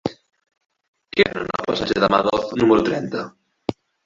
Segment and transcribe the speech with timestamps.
[1.15, 3.29] Què venen al passatge de Madoz número trenta?